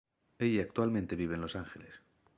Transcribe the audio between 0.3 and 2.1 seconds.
Ella actualmente vive en Los Ángeles.